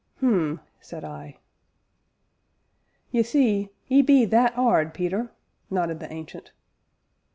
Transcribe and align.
"Hum!" 0.19 0.61
said 0.79 1.03
I. 1.05 1.37
"Ye 3.11 3.21
see 3.21 3.69
'e 3.87 4.01
be 4.01 4.25
that 4.25 4.57
'ard, 4.57 4.95
Peter!" 4.95 5.31
nodded 5.69 5.99
the 5.99 6.11
Ancient. 6.11 6.53